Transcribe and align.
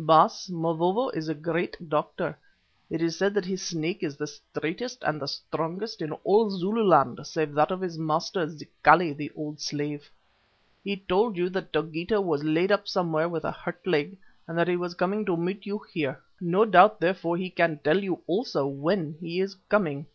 "Baas, 0.00 0.48
Mavovo 0.48 1.08
is 1.08 1.28
a 1.28 1.34
great 1.34 1.76
doctor; 1.88 2.38
it 2.88 3.02
is 3.02 3.16
said 3.18 3.34
that 3.34 3.44
his 3.46 3.60
Snake 3.60 4.00
is 4.04 4.16
the 4.16 4.28
straightest 4.28 5.02
and 5.02 5.20
the 5.20 5.26
strongest 5.26 6.00
in 6.00 6.12
all 6.22 6.50
Zululand 6.50 7.26
save 7.26 7.52
that 7.54 7.72
of 7.72 7.80
his 7.80 7.98
master, 7.98 8.46
Zikali, 8.46 9.12
the 9.12 9.32
old 9.34 9.58
slave. 9.58 10.08
He 10.84 10.98
told 10.98 11.36
you 11.36 11.48
that 11.48 11.72
Dogeetah 11.72 12.20
was 12.20 12.44
laid 12.44 12.70
up 12.70 12.86
somewhere 12.86 13.28
with 13.28 13.44
a 13.44 13.50
hurt 13.50 13.84
leg 13.88 14.16
and 14.46 14.56
that 14.56 14.68
he 14.68 14.76
was 14.76 14.94
coming 14.94 15.24
to 15.26 15.36
meet 15.36 15.66
you 15.66 15.80
here; 15.92 16.22
no 16.40 16.64
doubt 16.64 17.00
therefore 17.00 17.36
he 17.36 17.50
can 17.50 17.80
tell 17.80 18.00
you 18.00 18.22
also 18.28 18.68
when 18.68 19.16
he 19.20 19.40
is 19.40 19.56
coming. 19.68 20.06